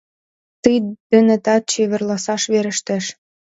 [0.63, 0.77] Тый
[1.09, 3.05] денетат чеверласаш верештеш!